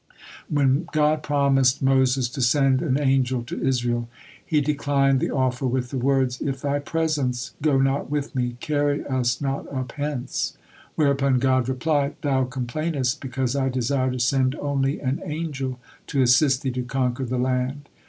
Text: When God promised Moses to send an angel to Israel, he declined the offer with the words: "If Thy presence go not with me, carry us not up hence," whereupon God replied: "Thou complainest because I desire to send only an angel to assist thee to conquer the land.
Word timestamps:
When 0.49 0.87
God 0.91 1.21
promised 1.21 1.83
Moses 1.83 2.27
to 2.29 2.41
send 2.41 2.81
an 2.81 2.99
angel 2.99 3.43
to 3.43 3.61
Israel, 3.61 4.09
he 4.43 4.59
declined 4.59 5.19
the 5.19 5.29
offer 5.29 5.67
with 5.67 5.91
the 5.91 5.99
words: 5.99 6.41
"If 6.41 6.59
Thy 6.61 6.79
presence 6.79 7.53
go 7.61 7.77
not 7.77 8.09
with 8.09 8.33
me, 8.33 8.57
carry 8.59 9.05
us 9.05 9.39
not 9.41 9.71
up 9.71 9.91
hence," 9.91 10.57
whereupon 10.95 11.37
God 11.37 11.69
replied: 11.69 12.15
"Thou 12.23 12.45
complainest 12.45 13.21
because 13.21 13.55
I 13.55 13.69
desire 13.69 14.09
to 14.09 14.19
send 14.19 14.55
only 14.55 14.99
an 14.99 15.21
angel 15.23 15.79
to 16.07 16.23
assist 16.23 16.63
thee 16.63 16.71
to 16.71 16.81
conquer 16.83 17.23
the 17.25 17.37
land. 17.37 17.87